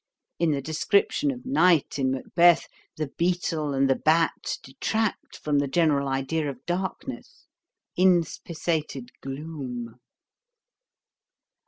[0.39, 2.65] In the description of night in Macbeth,
[2.97, 7.45] the beetle and the bat detract from the general idea of darkness,
[7.95, 9.99] inspissated gloom.'